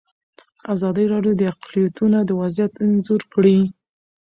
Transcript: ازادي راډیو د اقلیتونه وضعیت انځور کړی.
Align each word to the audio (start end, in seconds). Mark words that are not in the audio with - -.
ازادي 0.73 1.05
راډیو 1.13 1.33
د 1.37 1.41
اقلیتونه 1.53 2.17
وضعیت 2.41 2.73
انځور 2.85 3.21
کړی. 3.33 3.59